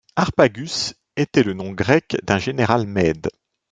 Harpagus 0.15 0.95
était 1.15 1.43
le 1.43 1.53
nom 1.53 1.73
grec 1.73 2.17
d'un 2.23 2.39
général 2.39 2.87
Mède. 2.87 3.27